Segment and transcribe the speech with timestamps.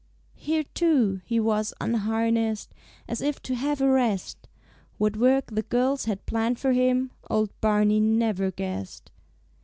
[0.39, 2.73] Here, too, he was unharnessed,
[3.07, 4.49] As if to have a rest;
[4.97, 9.11] What work the girls had planned for him Old Barney never guessed.